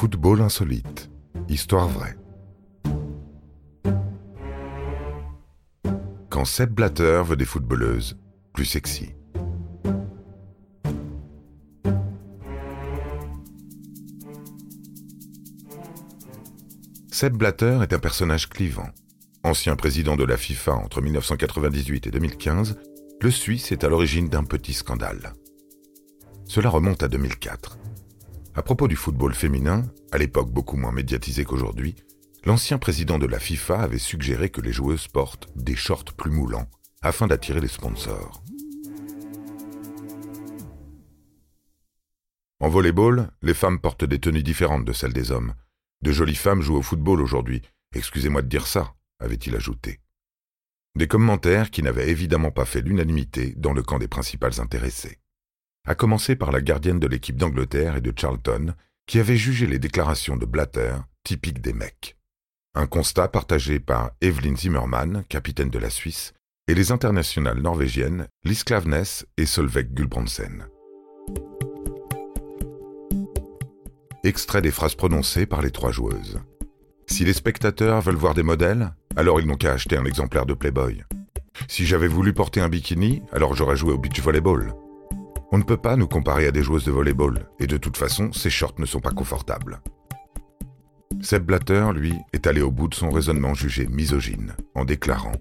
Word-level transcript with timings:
Football 0.00 0.42
insolite. 0.42 1.10
Histoire 1.48 1.88
vraie. 1.88 2.16
Quand 6.30 6.44
Seb 6.44 6.70
Blatter 6.70 7.22
veut 7.26 7.36
des 7.36 7.44
footballeuses 7.44 8.16
plus 8.52 8.64
sexy. 8.64 9.10
Seb 17.10 17.36
Blatter 17.36 17.80
est 17.82 17.92
un 17.92 17.98
personnage 17.98 18.48
clivant. 18.48 18.90
Ancien 19.42 19.74
président 19.74 20.14
de 20.14 20.22
la 20.22 20.36
FIFA 20.36 20.74
entre 20.74 21.02
1998 21.02 22.06
et 22.06 22.10
2015, 22.12 22.78
le 23.20 23.30
Suisse 23.32 23.72
est 23.72 23.82
à 23.82 23.88
l'origine 23.88 24.28
d'un 24.28 24.44
petit 24.44 24.74
scandale. 24.74 25.32
Cela 26.44 26.70
remonte 26.70 27.02
à 27.02 27.08
2004. 27.08 27.78
À 28.58 28.62
propos 28.62 28.88
du 28.88 28.96
football 28.96 29.36
féminin, 29.36 29.84
à 30.10 30.18
l'époque 30.18 30.50
beaucoup 30.50 30.76
moins 30.76 30.90
médiatisé 30.90 31.44
qu'aujourd'hui, 31.44 31.94
l'ancien 32.44 32.76
président 32.76 33.16
de 33.16 33.26
la 33.28 33.38
FIFA 33.38 33.82
avait 33.82 34.00
suggéré 34.00 34.50
que 34.50 34.60
les 34.60 34.72
joueuses 34.72 35.06
portent 35.06 35.46
des 35.54 35.76
shorts 35.76 36.12
plus 36.16 36.32
moulants 36.32 36.68
afin 37.00 37.28
d'attirer 37.28 37.60
les 37.60 37.68
sponsors. 37.68 38.42
En 42.58 42.68
volleyball, 42.68 43.30
les 43.42 43.54
femmes 43.54 43.78
portent 43.78 44.04
des 44.04 44.18
tenues 44.18 44.42
différentes 44.42 44.84
de 44.84 44.92
celles 44.92 45.12
des 45.12 45.30
hommes. 45.30 45.54
De 46.02 46.10
jolies 46.10 46.34
femmes 46.34 46.60
jouent 46.60 46.78
au 46.78 46.82
football 46.82 47.20
aujourd'hui. 47.20 47.62
Excusez-moi 47.94 48.42
de 48.42 48.48
dire 48.48 48.66
ça, 48.66 48.92
avait-il 49.20 49.54
ajouté. 49.54 50.00
Des 50.96 51.06
commentaires 51.06 51.70
qui 51.70 51.84
n'avaient 51.84 52.10
évidemment 52.10 52.50
pas 52.50 52.64
fait 52.64 52.80
l'unanimité 52.80 53.54
dans 53.56 53.72
le 53.72 53.84
camp 53.84 54.00
des 54.00 54.08
principales 54.08 54.60
intéressées 54.60 55.20
à 55.88 55.94
commencer 55.94 56.36
par 56.36 56.52
la 56.52 56.60
gardienne 56.60 57.00
de 57.00 57.06
l'équipe 57.06 57.38
d'Angleterre 57.38 57.96
et 57.96 58.02
de 58.02 58.12
Charlton, 58.14 58.74
qui 59.06 59.18
avait 59.18 59.38
jugé 59.38 59.66
les 59.66 59.78
déclarations 59.78 60.36
de 60.36 60.44
Blatter 60.44 60.92
typiques 61.24 61.62
des 61.62 61.72
mecs. 61.72 62.18
Un 62.74 62.86
constat 62.86 63.28
partagé 63.28 63.80
par 63.80 64.10
Evelyn 64.20 64.54
Zimmermann, 64.54 65.24
capitaine 65.30 65.70
de 65.70 65.78
la 65.78 65.88
Suisse, 65.88 66.34
et 66.68 66.74
les 66.74 66.92
internationales 66.92 67.62
norvégiennes 67.62 68.28
Lis 68.44 68.64
Klavnes 68.64 69.24
et 69.38 69.46
Solveig 69.46 69.94
Gulbrandsen. 69.94 70.66
Extrait 74.24 74.60
des 74.60 74.70
phrases 74.70 74.94
prononcées 74.94 75.46
par 75.46 75.62
les 75.62 75.70
trois 75.70 75.90
joueuses. 75.90 76.38
Si 77.06 77.24
les 77.24 77.32
spectateurs 77.32 78.02
veulent 78.02 78.14
voir 78.16 78.34
des 78.34 78.42
modèles, 78.42 78.92
alors 79.16 79.40
ils 79.40 79.46
n'ont 79.46 79.56
qu'à 79.56 79.72
acheter 79.72 79.96
un 79.96 80.04
exemplaire 80.04 80.44
de 80.44 80.52
Playboy. 80.52 81.02
Si 81.66 81.86
j'avais 81.86 82.08
voulu 82.08 82.34
porter 82.34 82.60
un 82.60 82.68
bikini, 82.68 83.22
alors 83.32 83.56
j'aurais 83.56 83.76
joué 83.76 83.94
au 83.94 83.98
beach 83.98 84.20
volleyball. 84.20 84.74
On 85.50 85.58
ne 85.58 85.62
peut 85.62 85.78
pas 85.78 85.96
nous 85.96 86.08
comparer 86.08 86.46
à 86.46 86.50
des 86.50 86.62
joueuses 86.62 86.84
de 86.84 86.92
volleyball, 86.92 87.48
et 87.58 87.66
de 87.66 87.78
toute 87.78 87.96
façon, 87.96 88.32
ces 88.32 88.50
shorts 88.50 88.74
ne 88.78 88.84
sont 88.84 89.00
pas 89.00 89.12
confortables. 89.12 89.80
Seb 91.22 91.44
Blatter, 91.44 91.86
lui, 91.94 92.14
est 92.32 92.46
allé 92.46 92.60
au 92.60 92.70
bout 92.70 92.88
de 92.88 92.94
son 92.94 93.10
raisonnement 93.10 93.54
jugé 93.54 93.86
misogyne, 93.86 94.54
en 94.74 94.84
déclarant 94.84 95.32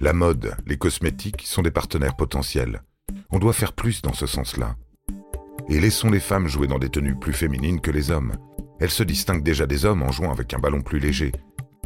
La 0.00 0.12
mode, 0.12 0.54
les 0.66 0.76
cosmétiques 0.76 1.42
sont 1.46 1.62
des 1.62 1.70
partenaires 1.70 2.14
potentiels. 2.14 2.82
On 3.30 3.38
doit 3.38 3.54
faire 3.54 3.72
plus 3.72 4.02
dans 4.02 4.12
ce 4.12 4.26
sens-là. 4.26 4.76
Et 5.68 5.80
laissons 5.80 6.10
les 6.10 6.20
femmes 6.20 6.46
jouer 6.46 6.66
dans 6.66 6.78
des 6.78 6.90
tenues 6.90 7.18
plus 7.18 7.32
féminines 7.32 7.80
que 7.80 7.90
les 7.90 8.10
hommes. 8.10 8.34
Elles 8.80 8.90
se 8.90 9.02
distinguent 9.02 9.42
déjà 9.42 9.66
des 9.66 9.86
hommes 9.86 10.02
en 10.02 10.12
jouant 10.12 10.30
avec 10.30 10.52
un 10.54 10.58
ballon 10.58 10.82
plus 10.82 10.98
léger. 10.98 11.32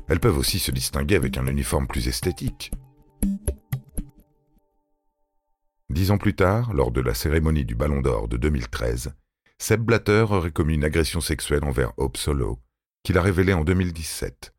Elles 0.09 0.21
peuvent 0.21 0.39
aussi 0.39 0.59
se 0.59 0.73
distinguer 0.73 1.17
avec 1.17 1.39
un 1.39 1.47
uniforme 1.47 1.87
plus 1.87 2.09
esthétique. 2.09 2.73
Dix 6.03 6.11
ans 6.11 6.19
plus 6.19 6.35
tard, 6.35 6.75
lors 6.75 6.91
de 6.91 7.01
la 7.01 7.15
cérémonie 7.15 7.65
du 7.65 7.77
Ballon 7.77 8.01
d'Or 8.01 8.27
de 8.27 8.37
2013, 8.37 9.15
Seb 9.59 9.83
Blatter 9.83 10.27
aurait 10.29 10.51
commis 10.51 10.75
une 10.75 10.83
agression 10.83 11.21
sexuelle 11.21 11.63
envers 11.63 11.93
Hope 11.97 12.17
Solo, 12.17 12.59
qu'il 13.05 13.19
a 13.19 13.23
révélée 13.23 13.53
en 13.53 13.63
2017. 13.63 14.53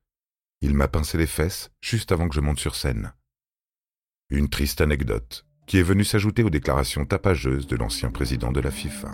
Il 0.62 0.74
m'a 0.74 0.88
pincé 0.88 1.18
les 1.18 1.28
fesses 1.28 1.70
juste 1.82 2.14
avant 2.14 2.30
que 2.30 2.36
je 2.36 2.40
monte 2.40 2.62
sur 2.62 2.76
scène. 2.76 3.12
Une 4.30 4.48
triste 4.48 4.80
anecdote 4.80 5.46
qui 5.68 5.80
est 5.80 5.84
venue 5.84 6.06
s'ajouter 6.06 6.44
aux 6.44 6.50
déclarations 6.50 7.06
tapageuses 7.06 7.68
de 7.68 7.76
l'ancien 7.76 8.10
président 8.10 8.54
de 8.54 8.62
la 8.62 8.72
FIFA. 8.72 9.12